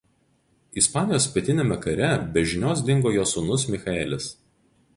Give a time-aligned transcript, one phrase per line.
[0.81, 4.31] Ispanijos pilietiniame kare be žinios dingo jo sūnus Michaelis.